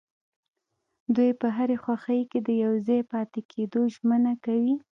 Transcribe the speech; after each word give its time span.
دوی 1.15 1.31
په 1.41 1.47
هرې 1.57 1.77
خوښۍ 1.83 2.21
کې 2.31 2.39
د 2.47 2.49
يوځای 2.63 3.01
پاتې 3.11 3.39
کيدو 3.51 3.81
ژمنه 3.95 4.33
کوي. 4.45 4.75